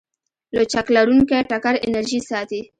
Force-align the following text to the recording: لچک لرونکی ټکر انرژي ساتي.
لچک 0.55 0.85
لرونکی 0.95 1.39
ټکر 1.49 1.75
انرژي 1.85 2.19
ساتي. 2.29 2.61